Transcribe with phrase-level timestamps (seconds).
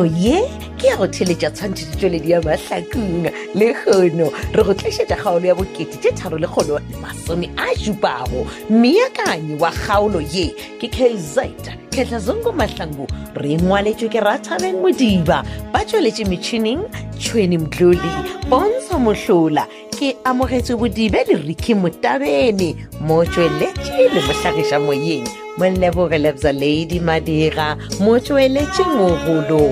[0.00, 0.46] nako ye
[0.78, 5.54] ke ya go theletša tshwantšhe ditsweledi ya mahlakung le kgono re go tlišetša kgaolo ya
[5.54, 12.18] bokete tše tharo le kgono masome a šupago meakanyi wa kgaolo ye ke kezita kgetlha
[12.18, 13.06] zongo mahlangu
[13.36, 16.80] re ngwaletšwe ke rathabeng modiba ba tsweletše metšhining
[17.20, 18.08] tšhweni mdlole
[18.48, 19.66] bontsho mohlola
[20.00, 22.68] ke amogetse bodibe le riki motabene
[23.04, 25.26] mo tsweletše le mohlagiša moyeng
[25.60, 27.68] molebogelebza lady madira
[28.02, 29.62] mo tsweletše mogolo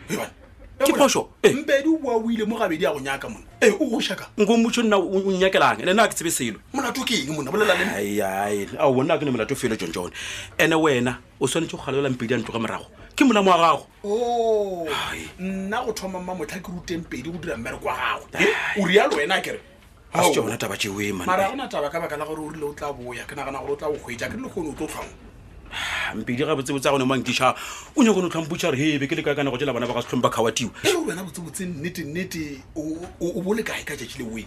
[0.81, 1.53] ke phoso eh?
[1.53, 4.57] mpedi o boa o ile mo gabedi a go nyaka mona ee o gošaka nko
[4.57, 7.77] motšho nna o nyakelang le nna a ke tshebe selo molato ke eng mona bolela
[7.77, 7.85] le
[8.73, 10.11] bona a ke ne molato felo jon jone
[10.57, 12.89] ene wena o tshwanetse go galela mpedi a ntlo ka morago
[13.21, 14.87] ke molamo wa gago oh,
[15.39, 18.25] nna go thoma mma motlha ke ruteng pedi go dira mmere kwa gago
[18.81, 19.59] o rialo wena kere
[20.13, 23.35] aona taba eoemara gona taba ka baka la gore o rile o tla boya ke
[23.37, 25.11] nagana gore o tla bokgwetsa ke le kgone o tlo tlhwang
[26.15, 27.47] mpedi ga botsebotse a gone mankiša
[27.95, 30.29] o nyakone o tlhompuša re ebe ke le kaka nako tela bana ba ga setlhompa
[30.29, 34.45] kgawatiwa eo wena botsebotse nnetennete o bole kae ka jatši le oe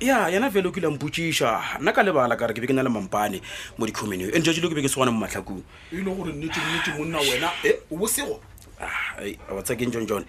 [0.00, 2.88] ya yana fele o kile mputsiša nna ka lebala kare ke be ke na le
[2.92, 3.40] mampane
[3.78, 6.92] mo dicommunio and jatsi le ke be ke segona mo matlhakong e le gore nnetennete
[6.98, 8.40] monna wena e, o bosego
[8.80, 10.24] a wa tsakeng john john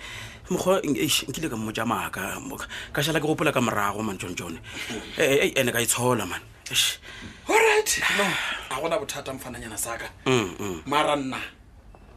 [0.50, 2.40] mokgwa nkile ka mmotja maaka
[2.94, 4.60] ka šala ke gopola ka morago man john ande
[5.18, 6.42] eh, eh, ka e tshola man
[7.50, 8.26] allright no
[8.72, 10.82] a gona bothata mfananyana saka mm, mm.
[10.86, 11.38] mara nna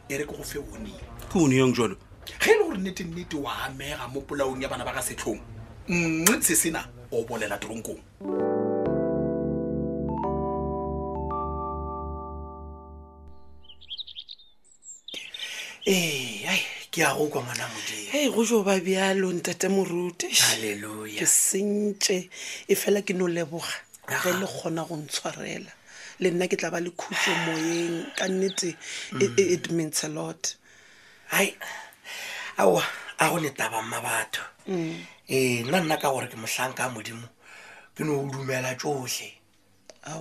[0.09, 0.91] e re ke go fe one
[1.29, 4.85] ke one yong jalo ge e le gore nnetennete wa amega mo polaong ya bana
[4.85, 5.39] ba ka setlhong
[5.89, 7.99] nxe se sena o bolela toronkong
[15.87, 16.20] ee
[16.91, 22.27] ke ya go kwa ngwana modimo e go jo ba bjalong tate moruteaeluya ke sentse
[22.67, 23.71] e fela ke no leboga
[24.21, 25.71] ge le kgona go ntshwarela
[26.19, 28.75] le nna ke tla ba le khutso moyeng ka nnete
[29.23, 30.57] e, e, it means a lot
[31.31, 31.55] hai
[32.59, 32.67] aa
[33.23, 35.71] a go letabang ma batho ee mm.
[35.71, 37.23] nna nna ka gore ke motlhanka modimo
[37.95, 39.31] ke no o dumela tsotlhe
[40.11, 40.19] aa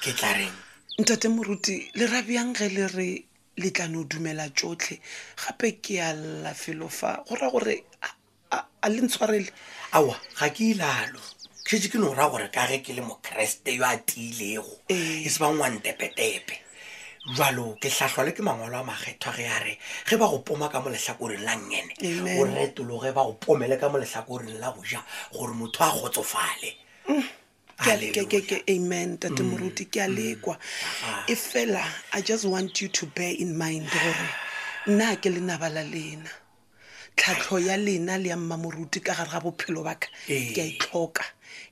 [0.00, 0.56] ke tla reng
[0.96, 3.08] ntate moruti le rabiyang ge le re
[3.56, 5.00] le tla no dumela tsotlhe
[5.38, 7.76] gape ke ya lla felo fa goraya gore
[8.50, 9.50] a le ntshwarele
[9.94, 10.02] aa
[10.40, 11.20] ga ke ilalo
[11.64, 15.38] kshee ke no raya gore ka re ke le mokeresete yo a tiilego e se
[15.38, 16.58] ba ngwantepetepe
[17.36, 19.78] jalo ke tlhatlhwa le ke mangwalo a makgetho a re ya re
[20.08, 21.94] ge ba go poma ka molehlakoreng la ngene
[22.42, 24.98] o retologe ba go pomele ka molehlakoreng la boja
[25.32, 26.74] gore motho a kgotsofale
[27.06, 27.33] mm.
[27.78, 29.50] amen tate mm.
[29.50, 30.16] moruti ke a mm.
[30.16, 30.56] lekwa
[31.06, 31.24] ah.
[31.26, 34.28] e fela i just want you to bear in mind gore
[34.86, 36.30] nna ke lenaba la lena
[37.16, 41.24] tlhatlho ya lena le ya mmamoruti ka gare ga bophelo baka ke a itlhoka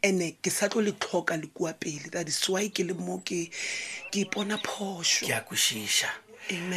[0.02, 2.94] e and-e ke sa tlo le tlhoka le kua pele that is why ke le
[2.94, 3.50] mo ke
[4.12, 6.10] ipona phoso ke a kwešiša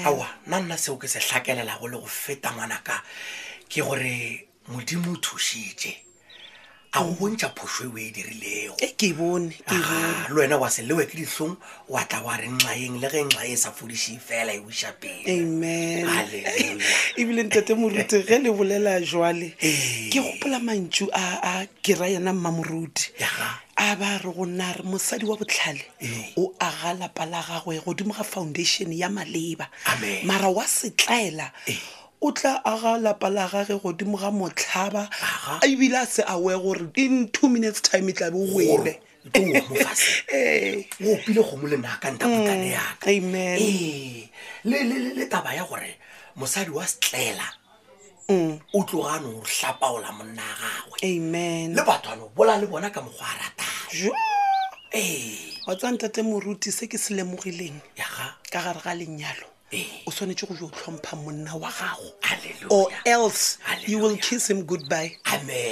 [0.06, 3.03] aowa nna nna seo ke se tlhakelela go le go feta ngwanaka
[3.69, 6.05] ke gore modimo o thušitše
[6.95, 9.51] a o bontsha phoswe o e dirilego e ke bone
[10.29, 11.57] le wena wa se lewe ke ditlhong
[11.89, 15.28] wa tla wa re nxaeng le ge nxae e sa fodisi fela e wisa pele
[17.19, 20.07] ebile ntate moruti ge le bolela jwale eh.
[20.07, 23.12] ke gopola mantso a kera yena mmamoruti
[23.75, 26.31] a ba re go nna re mosadi wa botlhale eh.
[26.38, 29.68] o aga lapa la gagwe godimo ga foundation ya maleba
[30.24, 31.75] mara wa setlaela eh
[32.27, 35.06] o tla aga lapa la gage godimo ga motlhaba
[35.62, 39.00] ebile a se awe gore in two minutes time e tlabe o wele
[39.30, 44.27] o opile kgomo le naka ntaputane yaka mm,
[45.13, 46.00] le taba ya gore
[46.36, 47.45] mosadi wa setlela
[48.30, 48.60] mm.
[48.74, 51.19] o tloga no o tlapaola monna gagwe
[51.75, 54.12] le batho ano bola le bona ka mokgwa a ratang
[55.68, 57.77] wa tsantate moruti se ke se lemogileng
[58.50, 59.54] ka gare ga lenyalo
[60.06, 62.13] o tshwanetse go jo tlhompha monna wa gago
[62.69, 63.88] or else Alleluia.
[63.88, 65.13] you will kiss him goodbye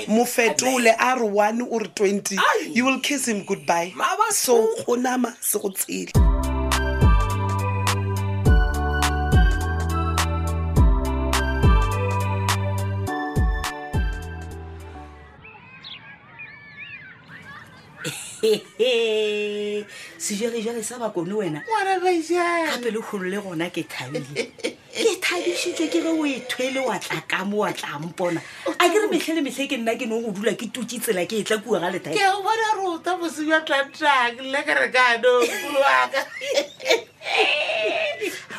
[0.07, 2.37] mofetole a re one o re twenty
[2.69, 6.32] you will kiss him goodbye Mama, so go nama se go tsele
[20.19, 22.03] sejalejale sa bakone wenagape
[22.91, 24.27] le golo le gona ke thabile
[24.59, 28.97] ke thabisitswe ke ge o ethoe le wa tla ka mo wa tlampona a ke
[28.99, 31.43] re metlhe le metlhe ke nna ke neng go dula ke tutse tsela ke e
[31.47, 36.19] tla kua ga letake o bona rota mosewa tlantang le ke re kanoolaka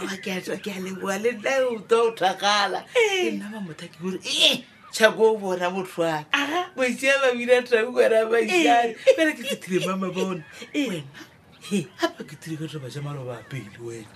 [0.04, 0.18] Eh.
[0.60, 5.36] ke a leboa le nauta o thagala e nnaba mothaki gore ee eh, tšhako o
[5.36, 9.16] bona motlhwana maisi a babina tragwena maisiane eh.
[9.16, 11.02] fela ke fethile mama bona wena
[12.00, 14.12] gapa ke tile ka taba ja maloba apele wena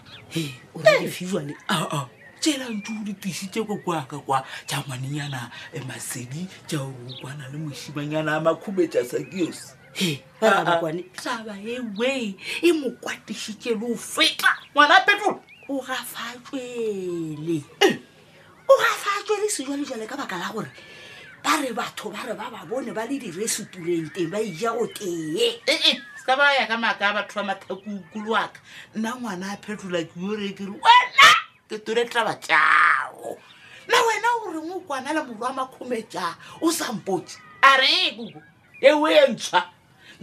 [0.77, 2.05] orefiwale aa
[2.41, 3.05] tsela ntse o ah, ah.
[3.05, 5.51] ditisi tse ko kwaka kwa ja ngwanenyana
[5.89, 9.75] masedi ja ore o kwana le mosimanyana a makhumetsa sakios
[10.41, 10.81] ah,
[11.23, 12.13] taba e wa
[12.63, 17.99] e mokwatisitse le o feta ngwana petolo o gafa tswele o eh.
[18.79, 20.73] gafa tswele sejalejale ka baka la gore
[21.45, 25.37] ba re batho ba re ba ba bone ba le direstaurenteng ba ija go tee
[25.37, 28.61] eh, eh, sa ba ya ka maaka a batho ba mathakoukulu aka
[28.97, 31.29] nna ngwana a phetola ke yore kere wena
[31.69, 33.37] ke tore tlaba jao
[33.93, 36.33] na wena o reng o kwana le morwa makgome jaa
[36.65, 38.41] o sampotse a re kuko
[38.81, 39.61] e o e ntshwa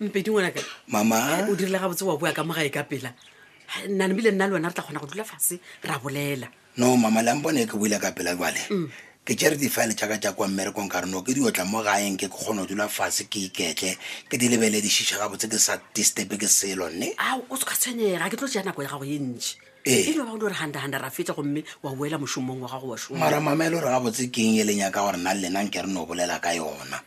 [0.00, 0.60] mpedi ngwanaka
[0.92, 1.20] mama
[1.50, 3.10] o dirile ga botse wa bua ka mogae ka pela
[3.88, 7.30] nnanebile nna le wena re tla kgona go dula fase ra bolela no mama le
[7.30, 8.88] ampone ke boile ka pela jale mm
[9.24, 12.28] ke tšere difaele tšaka tša kwa mmerekong ka reno ke di otla mo gaeng ke
[12.28, 13.96] kgona go dula fashe ke iketle
[14.28, 18.28] ke di lebele dišiša gabotse ke sa distepe ke selo nne ao o tshwa tshwenyega
[18.28, 19.56] ke tlo tšea nako ya gago ye ntši
[19.88, 23.64] eeba e gole gore handahanda ra fetsa gomme wa boela mošomong wa gago wamara mama
[23.64, 25.80] e le gore gabotse ke eng e leng ya ka gore nna le lena nke
[25.80, 27.00] re no bolela ka yona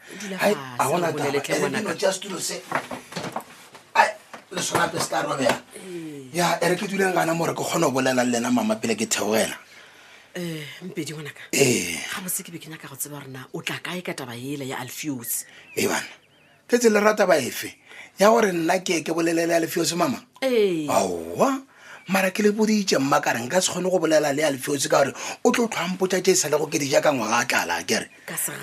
[4.49, 5.53] lesonape se ka robea
[6.33, 9.05] ya e re ke dulengana more ke kgona go bolela le lena mama pele ke
[9.05, 9.53] theogela
[10.37, 11.97] Eh, mpedi ngwanaka eh.
[12.13, 14.67] ga mose ke be ke nyaka go tseba rena o tla kae ka taba ele
[14.69, 16.05] ya alfios e bana
[16.69, 17.73] tetse le rata ba efe
[18.19, 20.21] ya gore nna ke ke bolelele alfios mama
[20.93, 21.63] aowa
[22.09, 25.11] mara ke le bodije mmakare nka se kgone go bolela le alfios ka gore
[25.41, 28.05] o tlo tlhoampota te e sa le go ke di jaaka ngwaga a tlala kere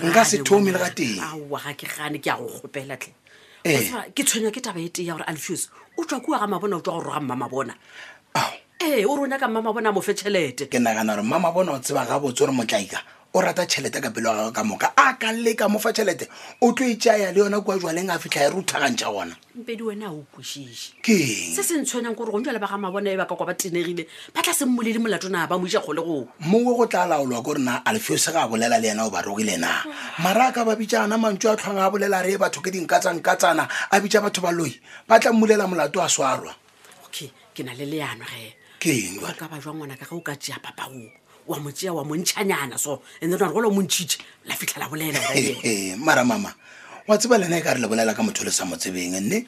[0.06, 3.10] nka se thomi le ga tengaeaeaeaoopela ke
[3.66, 3.90] eh.
[4.14, 6.94] tshwenya ke taba e te ya gore alfios o tswa kuwa ga mabona o tswa
[6.94, 7.74] go roga mmamabona
[8.38, 11.24] ao ee eh, o re o nyaka mama bona a mofe tšhelete ke nagana gore
[11.24, 13.00] mama bona o tseba ga botse gore motlaika
[13.32, 16.28] o rata tšhelete ka pele wa gago ka moka a ka leka mofa tšhelete
[16.60, 20.12] o tlo itseaya le yona kwa jwaleng a fitlha e ruthagantšha gona mpedi wena a
[20.12, 21.16] okwešiše ke
[21.56, 24.04] se se ntshwenyang gore gonjale ba ga mabona e baka kwa ba tenegile
[24.36, 27.80] ba tla se mmolele molatona ba moisa kgole go mowe go tla laolwa ko rena
[27.88, 29.80] alfeo se ga bolela le yena o ba rogile na
[30.20, 32.68] mara a ka ba bitša ana mantso a tlhwang a bolela re e batho ke
[32.68, 34.76] dinkatsankatsana a bitša batho ba loi
[35.08, 36.52] ba tla mmolela molato a swarwa
[37.08, 40.92] okay ke na le leano ge keengaba jwa ngwana ka ge o ka tea papa
[40.92, 41.08] o
[41.48, 44.88] wa mo tea wa montšhanyana so and then are gole o montšhitše la fitlha la
[44.92, 45.16] bolela
[46.04, 46.52] mara mama
[47.08, 49.46] wa tseba lena e ka re le bolela ka motho le sa mo tsebeng nne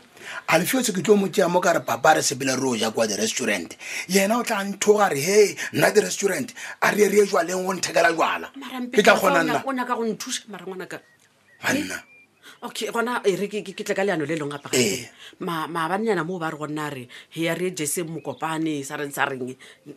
[0.49, 2.89] a lefiotse ke tlo mo tea mo ka re papa re sepele re o ja
[2.91, 3.77] kwa di-restaurant
[4.09, 5.41] yena o tla nthoga re he
[5.77, 6.49] nna di-restaurant
[6.81, 9.63] a re e re e jwaleng go nthekela jwalake tla kgonanna
[11.61, 12.01] banna
[12.63, 15.05] okay gona ere eh, ke tle ka leano le leng apaga eh.
[15.43, 19.53] maabannyana moo ba re go nna re hea re jese mokopane sa reng sa reng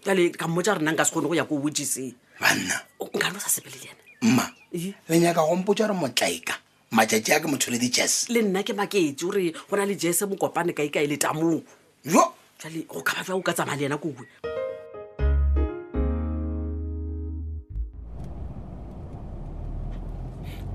[0.10, 2.75] ale ka mmotsa re nna nka se kgone go ya ko wojese banna
[3.16, 4.44] nka no sa sepele leana mma
[4.75, 5.20] le eh?
[5.20, 6.56] nyaka gompotsa re motlaika
[6.92, 9.96] majaji a ke motho le di jess le nna ke maketse ore go na le
[9.96, 11.63] jese mokopane kaekae le tamong
[12.06, 12.24] jo
[12.60, 14.16] jale go kaba fa o ka tsamaya le ena koe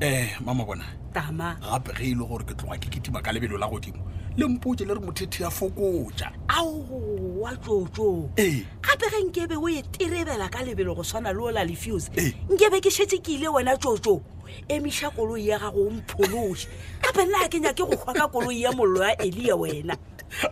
[0.02, 0.82] um mama bona
[1.12, 4.02] tama gape ge e le gore ke tloga ke ketima ka lebelo la godimo
[4.36, 6.82] le mpotse le re mothethe ya fokotsa ao
[7.38, 8.64] wa tsotso ee eh.
[8.82, 12.34] gape ge nkebe o eterebela ka lebelo go tshwana le ola lefuse eh.
[12.50, 14.20] nkebe ke shetse ke ile wena tsotso
[14.68, 16.66] emisa koloi ya gago mphološe
[17.00, 19.94] gape nna a kenya ke go kgwa ka koloi ya mollo ya elia wena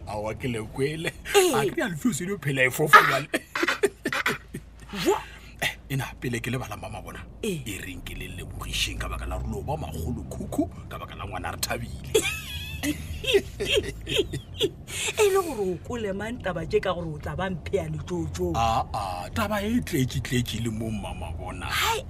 [0.07, 3.87] aa ke lekwele a kry-a lefuse di e o e phela e fofoale ah, ah,
[3.87, 3.89] ah
[5.93, 7.61] e ne pele ke lebalang ba mabona e.
[7.69, 11.29] e reng ke le lebogišeng ka baka la rolo ba magolo khukhu ka baka la
[11.29, 12.11] ngwana re thabile
[13.61, 19.61] e le gore o kole mantaba je ka gore o tla bampheya letsotso aa taba
[19.61, 22.01] e tletsitletsi le mo mmama bona hai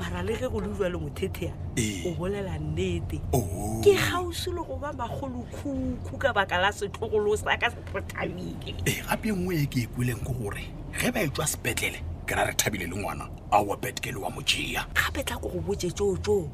[0.00, 1.86] mara le ge go le jwa le mothethea e.
[2.08, 3.80] o bolela nnete oh.
[3.84, 8.80] ke kgausi le go ba magolo khukhu ka baka la setlogolo sa ka se prothabile
[8.88, 10.64] ee gape nngwe e ke e kweleng ke gore
[10.96, 14.30] ge ba e tswa sepetlele ke ra re thabile le ngwana a wa betkele wa
[14.30, 16.50] mojea gape tla ko go botse tseo tseo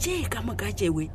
[0.00, 1.12] tee ka moka jewe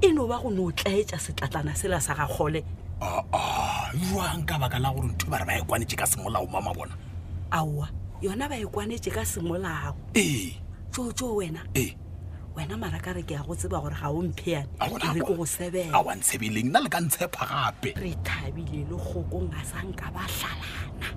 [0.00, 2.64] e no ba go ne o tlaetsa setlatlana sela sa gagole
[3.04, 6.48] aa jang ka baka la gore ntho e ba re ba e kwanetse ka semolao
[6.48, 6.96] mama bona
[7.52, 7.92] aowa
[8.24, 10.56] yona ba e kwanetse ka semolao ee
[10.90, 11.92] tseo tseo wena ee
[12.56, 15.44] wena maraka re ke ya go tseba gore ga o mpheane e re ko go
[15.44, 20.08] sebela a wantshebeleng nna le ka ntshepa gape re thabile le gokong a sa nka
[20.08, 21.12] ba tlalana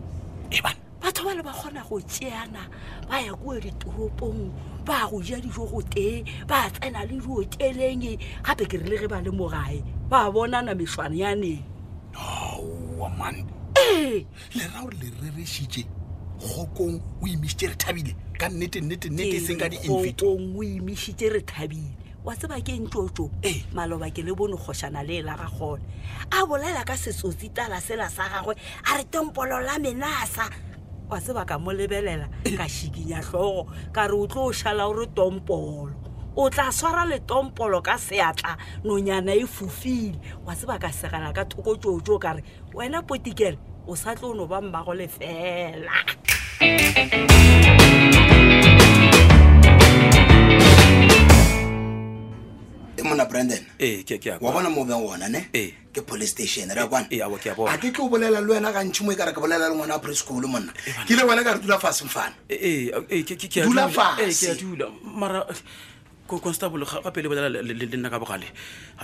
[0.51, 0.78] ebn
[1.19, 2.63] batho ba le ba kgona go tseana
[3.11, 4.51] ba ya koe ditoropong
[4.87, 9.19] ba go ja dijo go tee ba tsena le dioteleng gape ke rele ge ba
[9.21, 11.59] le mogae ba bonana meswane yaneng
[13.03, 13.47] aman
[13.77, 14.23] ee
[14.55, 15.83] lerao le rereshitše
[16.39, 21.95] gokong o imisitše re thabile ka nnetennetennete e seng ka di-invitogokong o imisitše re thabile
[22.23, 23.27] wa tseba ke ntsotso
[23.75, 25.83] maloba ke le bone kgošana le e la ga gona
[26.31, 28.55] a bolela ka setsotsitala sela sa gagwe
[28.91, 30.47] a re tempolo la menasa
[31.09, 35.07] wa seba ka mo lebelela ka shikinya tlhogo ka re o tlo o šala ore
[35.09, 35.91] tompolo
[36.37, 38.53] o tla swara letompolo ka seatla
[38.85, 43.57] nonyana e fofile wa seba ka segala ka thoko tsotso o kare wena potikele
[43.89, 45.89] o sa tlo o no ba mmago lefela
[52.99, 54.03] e mona brandon e,
[54.41, 55.73] wa bona mobe ona ne e.
[55.91, 59.31] ke police station re akwanaa e, ke tlo bolela le wena gantšhi mo e kare
[59.33, 60.71] ke bolela le ngwana wa preschool monna
[61.07, 62.35] ke le wena ka re dula fashe mfana
[63.65, 64.53] dula fashe
[66.37, 68.45] constable gape le bolela le nna ka bogale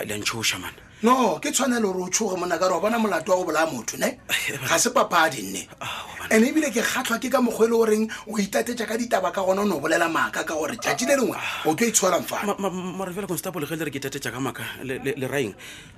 [0.05, 3.38] le ntshoša mane no ke tshwanelo gore o tshoge mona kare wa bona molato wa
[3.39, 4.20] go bolaya motho ne
[4.70, 8.38] ga se papadi nne ah, and ebile ke kgatlhwa ke ka mokgwe le goreng o
[8.38, 11.38] itatetsa ka ditaba ka gona o ne o bolela maaka ka gore jai le lengwe
[11.65, 15.53] o tlo itshwelang fanmara fela constable ge le re ke itatetsa ka maaka le raeng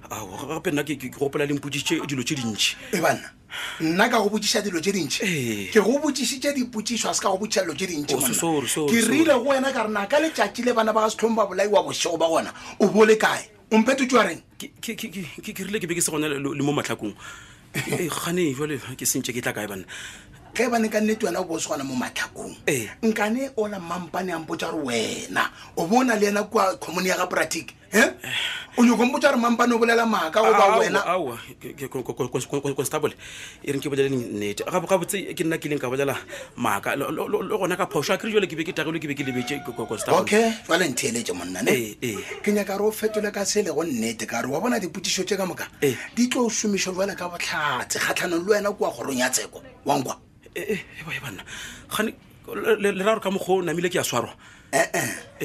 [0.08, 3.34] gape nna ke gopela lempodie dilo tse dintšhi e banna
[3.80, 7.62] nna ka go botsiša dilo tse dintšhi ke go botsisitše dipotsiswa se ka go botsiša
[7.66, 11.10] dilo tse dintšike oh, rile go wena ka rena ka letšatši le bana ba ga
[11.14, 12.52] setlhong ba bolaiwa bosego ba gona
[12.84, 17.14] o bole kae ompheto tswa reng ke rile ke beke se gona le mo matlhakong
[17.78, 19.88] gane jale ke sentše ke tla kae banna
[20.58, 22.56] ge bane ka nnete wena o bo o segona mo matlhakong
[23.06, 26.76] nkane o la mampane a mpotsa gore wena o bo o na le yena kwa
[26.82, 27.76] commune ya ga poratic
[28.78, 33.14] o nyoko mpotsa gore mampane o bolela maaka o ba wenaconstable
[33.62, 36.18] e reng ke bolele nnete gabotse ke nna keleng ka bolela
[36.58, 39.22] maaka le gona ka phoso a kere jale ke be ke tagilwe ke be ke
[39.30, 42.02] lebetse constable okay jale nthe eletse monnane
[42.42, 45.22] ke nyaka re o fetole ka se le go nnete ka re wa bona dipotiso
[45.24, 45.70] tse ka moka
[46.18, 50.18] di tlo o somiša jale ka botlhatse kgatlhanong le wena kowa goron ya tseko wankwa
[50.58, 51.44] Eh, eh, banna
[52.80, 54.34] le ra ka mokgwa namile ke a swarwa
[54.74, 54.88] ee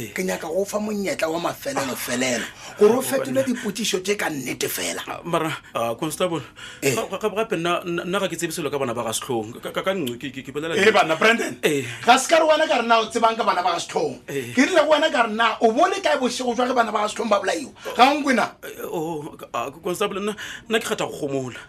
[0.01, 2.47] eh, ke nyaka go fa monyetla wa mafelelofelelo
[2.81, 6.41] gore o fetole dipotiso te ka nnete fela ah, mara ah, constable
[6.81, 12.41] nna ga ke tsebe ka bana ba ga setlhong ka nngwe brandon ga se ka
[12.41, 15.13] re wena ka re o tsebang ka bana ba ga setlhong ke rile go wena
[15.13, 18.09] ka re o bone kae bosego jwa ge bana ba ga setlhong ba bolaio ga
[18.17, 18.47] nkwena
[18.89, 21.61] oh, ah, constable nna ke kgetha go gomola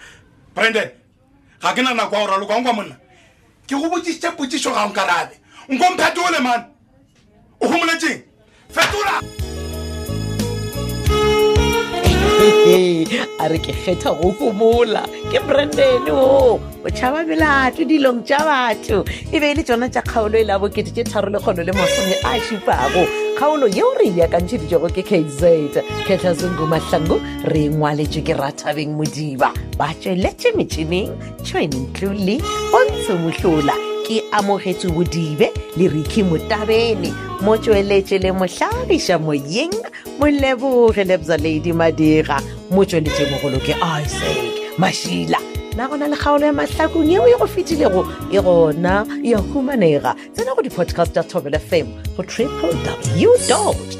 [0.55, 0.87] brandon
[1.59, 2.95] ga ke na nako ya go raloka nkwa monna
[3.67, 5.35] ke go botsitše potsišo ga nkarabe
[5.69, 6.63] nko mphetole mane
[7.59, 8.21] o gomoletseng
[8.75, 9.15] fetola
[12.83, 16.23] a re ke kgetha go fomola ke branden o
[16.85, 18.97] o tšhaba melato dilong tša batho
[19.31, 22.15] e be e le tsona tša kgaolo e le abokete tše tharo lekgono le masome
[22.31, 23.03] a šupago
[23.37, 27.17] kgaolo yeo re beakantšhedijego ke kaizeta kgetlha sengko mahlango
[27.53, 29.47] re e ngwaletše ke rathabeng modiba
[29.79, 31.11] ba tšweletše metšhineng
[31.43, 32.35] tšhwenntlo le
[32.73, 37.09] bontshe mohlola ke amogetse bodibe le riki motabene
[37.41, 39.73] mo tsweletše le mohlagiša moyeng
[40.19, 42.37] moleboge lebzaledi madira
[42.71, 45.39] mo tsweletše mogolo ke isaac Mashila.
[45.77, 50.53] na gona le kgaolo ya mahlakong yeo e go fetilego e gona ya humanega tsena
[50.55, 52.71] go di-podcast tša tobel fm go triple
[53.17, 53.29] w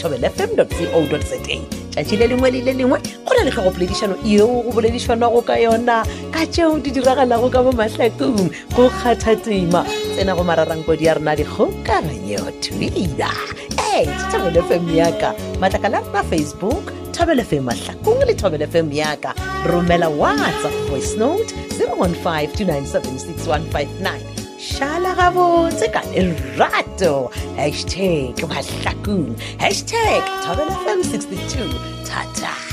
[0.01, 4.15] tobel fm co za tšatši le lengwe le le lengwe go na le tlhogo poledišano
[4.25, 6.01] yeo go boledišanwago ka yona
[6.33, 9.85] ka tšeo di diragalago ka mo mahlakong go kgatha tema
[10.17, 13.29] tsena go mararangkodi ya rena dikgokaganyo twitta
[13.93, 19.37] ee tšhabele fem yaka matlaka la rena facebook thobele fem mahlakong le thobele fem yaka
[19.69, 27.15] romela whatsapp voice note 015-2976159 šala gabotse ka lerato
[27.61, 29.29] hashtag mahlakong
[29.61, 31.69] hashtag Southern FM 62.
[32.03, 32.72] Ta ta.